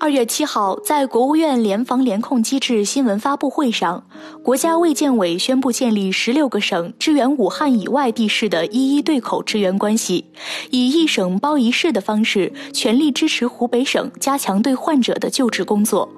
[0.00, 4.04] 二月七号，在国务院联防联控机制新闻发布会上，
[4.44, 10.24] 国家卫健委宣布建立十六个省支援武汉以外地市的一一对口支援关系，
[10.70, 16.08] 以一省包一市的方式，全力支持湖北省加强对患者的救治工作。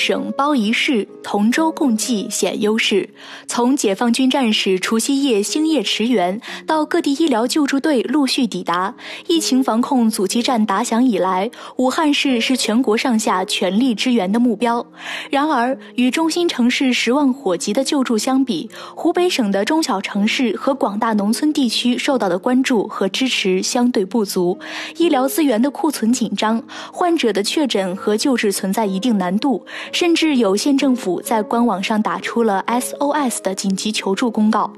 [0.00, 3.06] 省包一市，同舟共济显优势。
[3.46, 8.94] 从解放军战士除夕夜星夜驰援，到各地医疗救助队陆续抵达，
[9.26, 14.84] 疫情防控阻击战打响以来，武汉市是全国上下全力支援的目标。
[15.30, 24.58] 然而，与中心城市十万火急的救助相比，湖北省的中小城市和广大农村地区受到的关注和支持相对不足，
[24.96, 29.62] 医疗资源的库存紧张，患者的确诊和救治存在一定难度。
[29.92, 34.72] 甚至有县政府在官网上打出了 SOS 的紧急求助公告。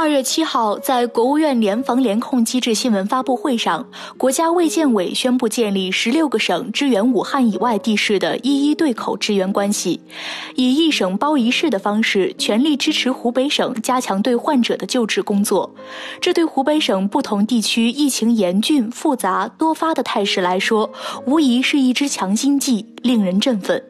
[0.00, 3.84] 二月七号，在国务院联防联控机制新闻发布会上，
[4.16, 10.00] 国家卫健委宣布建立十六个省支援武汉以外地市的一一对口支援关系，
[10.54, 15.74] 以一省包一市的方式，全力支持湖北省加强对患者的救治工作。
[16.20, 20.88] 这对湖北省不同地区疫情严峻、复杂、多发的态势来说，
[21.26, 23.82] 无疑是一支强心剂，令人振奋。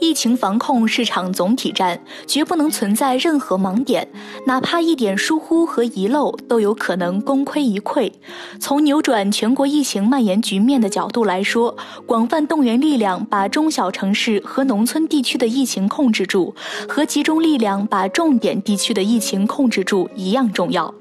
[0.00, 4.08] 疫情防控是场总体战，绝不能存在任何盲点，
[4.46, 8.12] 哪怕一点疏忽和遗漏，都有可能功亏一篑。
[8.60, 16.54] 从扭转全国疫情蔓延局面的角度来说，广泛动员力量把中小城市和农村地区的疫情控制住，
[16.88, 20.94] 和集中力量把重点地区的疫情控制住一样重要。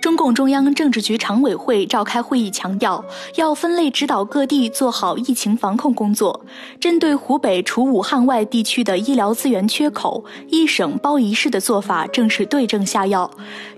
[0.00, 6.44] 中共中央政治局常委会召开会议，强调要分类指导各地做好疫情防控工作。
[6.78, 13.28] 针对湖北除武汉外地区的医疗资源缺口，一省包一市的做法正是对症下药。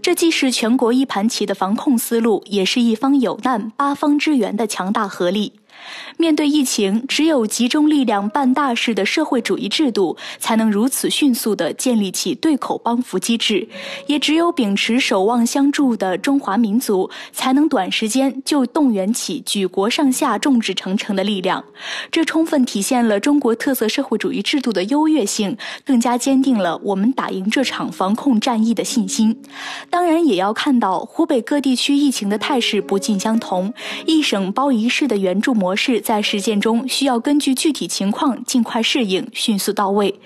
[0.02, 5.54] 这既是全国一盘棋的防控思路，也是一方有难八方支援的强大合力。
[6.16, 13.68] 面对疫情，只有集中力量办大事的社会主义制度，才能如此迅速地建立起对口帮扶机制；
[14.06, 21.64] 也只有秉持守望相助的中华民族，才能短时间就动员起举国上下众志成城的力量。
[22.10, 29.40] 这充分体现了中国特色社会主义制度的优越性，更加坚定了我们打赢这场防控战役的信心。
[29.88, 33.72] 当然，也要看到湖北各地区疫情的态势不尽相同，
[34.06, 36.00] 一省包一市的援助模模式。
[36.00, 40.18] 在实践中，需要根据具体情况尽快适应，迅速到位。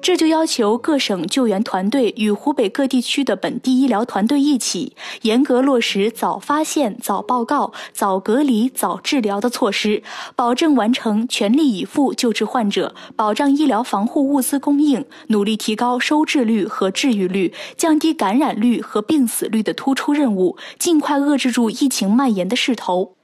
[0.00, 10.04] 这就要求各省救援团队与湖北各地区的本地医疗团队一起，严格落实早发现、早报告、早隔离、早治疗的措施，
[10.36, 23.16] 保证完成全力以赴救治患者，保障医疗防护物资供应，努力提高收治率和治愈率，降低感染率和病死率的突出任务，尽快遏制住疫情蔓延的势头。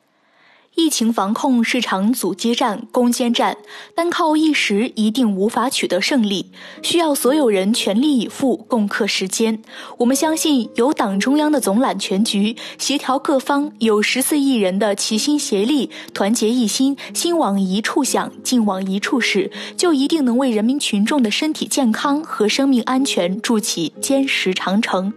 [0.76, 3.56] 疫情防控是场阻击战、攻坚战，
[3.94, 6.46] 单靠一时一定无法取得胜利，
[6.82, 9.60] 需要所有人全力以赴，共克时艰。
[9.98, 25.12] 我们相信，有党中央的总揽全局，协调各方，有十四亿人的齐心协力、团结一心，心往一处想，劲往一处使，就一定能为人民群众的身体健康和生命安全筑起坚实长城。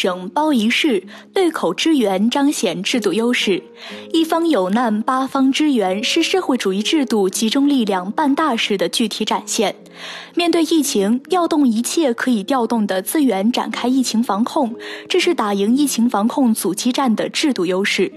[0.00, 1.02] 省包一市，
[1.34, 3.60] 对口支援彰显制度优势；
[4.12, 9.74] 一方有难，八方支援，是社会主义制度集中力量办大事的具体展现。
[10.36, 14.72] 面对疫情，调动一切可以调动的资源展开疫情防控，
[15.08, 18.12] 这是打赢疫情防控阻击战的制度优势。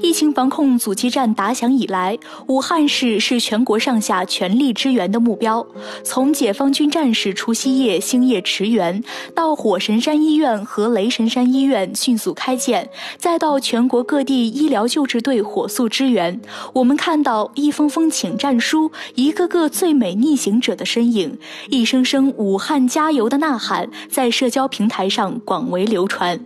[0.00, 5.66] 疫情防控阻击战打响以来，武汉市是全国上下全力支援的目标。
[6.02, 9.02] 从解放军战士除夕夜星夜驰援，
[9.34, 16.40] 到火神山医院和雷神山医院迅速开建，再到全国各地医疗救治队火速支援，
[16.72, 21.38] 我们看到一封封请战书，一个个最美逆行者的身影，
[21.68, 26.38] 一声声“武汉加油”的呐喊，在社交平台上广为流传。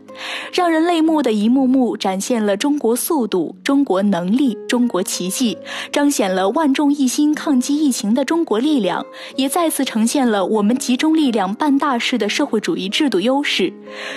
[0.52, 5.56] 让人泪目的一幕幕展现了中国速度、中国能力、中国奇迹，
[5.92, 9.04] 彰显了万众一心抗击疫情的中国力量，
[9.36, 13.72] 也再次呈现了我们集中力量办大事的社会主义制度优势。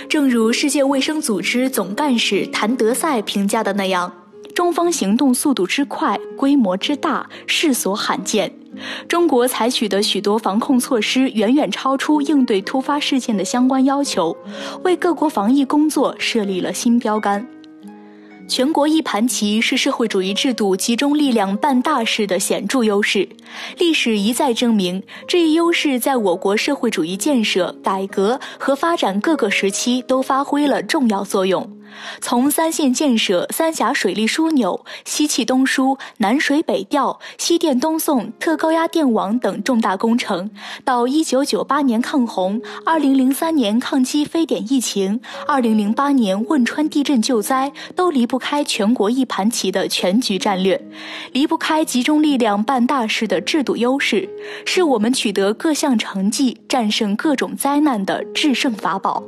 [0.10, 4.21] 正如世界卫生组织总干事谭德赛评价的那样。
[4.52, 8.54] 中方行动速度之快，规模之大，世所罕见。
[9.08, 14.36] 中国采取的许多防控措施远远超出应对突发事件的相关要求，
[14.84, 17.46] 为各国防疫工作设立了新标杆。
[18.48, 23.30] 全国一盘棋是社会主义制度集中力量办大事的显著优势。
[23.78, 31.78] 历史一再证明，这一优势在我国社会主义建设、改革和发展各个时期都发挥了重要作用。
[32.20, 40.50] 从三线建设、三峡水利枢纽、西气东输、南水北调、西电东送、特高压电网等重大工程，
[40.84, 50.82] 到1998年抗洪、2003年抗击非典疫情、2008年汶川地震救灾，都离不开全国一盘棋的全局战略，
[51.34, 54.30] 离不开集中力量办大事的制度优势，
[54.66, 59.24] 是我们取得各项成绩、战胜各种灾难的制胜法宝。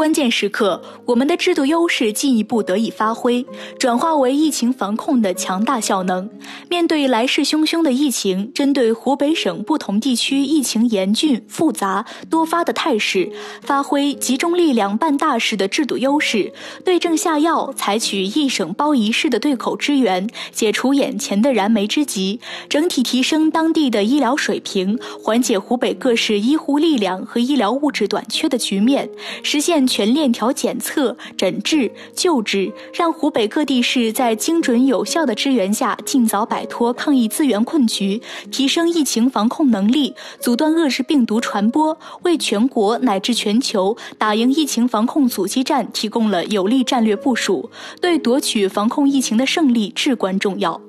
[0.00, 3.44] 关键时刻，我们的制度优势进一步得以发挥，
[3.78, 6.26] 转化为疫情防控的强大效能。
[6.70, 13.30] 面对来势汹汹的疫情，针对湖北省不同地区疫情严峻、复杂、多发的态势，
[13.60, 16.50] 发挥集中力量办大事的制度优势，
[16.82, 29.06] 对症下药，采取一省包一市的对口支援，解除眼前的燃眉之急，整体提升当地的医疗水平，缓解湖北各市医护力量和医疗物质短缺的局面，
[29.42, 29.86] 实现。
[29.90, 38.22] 全链条检测、诊治、救治，让湖北各地市在精准有效的支援下，尽早摆脱抗疫资源困局，
[38.52, 47.68] 提升疫情防控能力，阻断恶式病毒传播，为全国乃至全球打赢疫情防控阻击战提供了有力战略部署，
[48.00, 50.80] 对夺取防控疫情的胜利至关重要。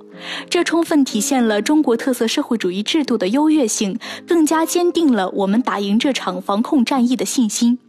[0.48, 7.80] 这充分体现了中国特色社会主义制度的优越性，更加坚定了我们打赢这场防控战役的信心。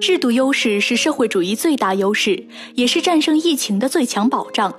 [0.00, 4.72] 制度优势是社会主义最大优势，也是战胜疫情的最强保障。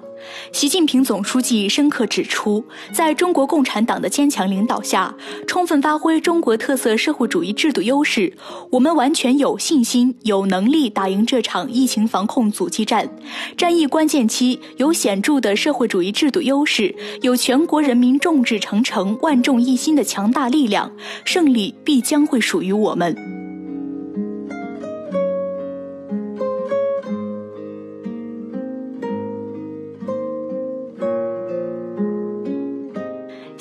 [0.51, 5.13] 习近平总书记深刻指出，在中国共产党的坚强领导下，
[5.47, 8.31] 充分发挥中国特色社会主义制度优势，
[8.71, 13.09] 我们完全有信心、有能力打赢这场疫情防控阻击战。
[13.55, 20.91] 战役关键期，有显著的社会主义制度优势，有全国人民众志成城、万众一心的强大力量，
[21.25, 23.36] 胜利必将会属于我们。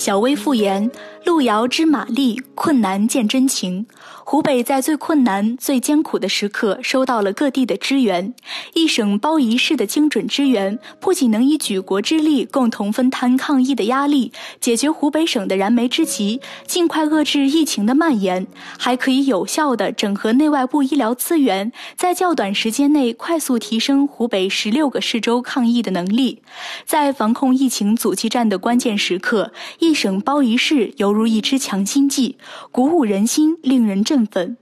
[0.06, 0.88] 小薇复言
[1.26, 3.84] ：“路遥知马力，困难见真情。”
[4.28, 8.34] 湖北在最困难、最艰苦的时刻收到了各地的支援，
[8.75, 18.44] 一省包一市的精准支援，不仅能以举国之力共同分摊抗疫的压力，解决湖北省的燃眉之急，尽快遏制疫情的蔓延，
[18.76, 26.43] 还可以有效的整合内外部医疗资源，在较短时间内快速提升湖北十六个市州抗疫的能力。
[26.84, 32.37] 在防控疫情阻击战的关键时刻，一省包一市犹如一支强心剂，
[32.73, 34.15] 鼓舞人心，令人振。
[34.16, 34.56] 振奋，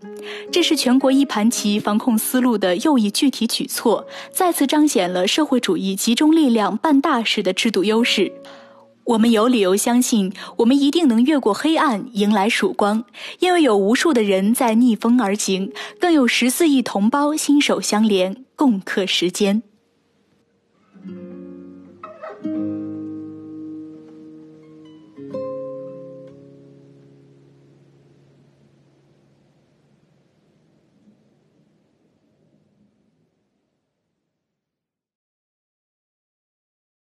[0.51, 8.33] 这是全国一盘棋防控思路的又一具体举措，再次彰显了社会主义集中力量办大事的制度优势。
[9.05, 13.05] 我们有理由相信，我们一定能越过黑暗，迎来曙光，
[13.39, 15.71] 因为有无数的人在逆风而行，
[16.01, 19.63] 更有十四亿同胞心手相连，共克时艰。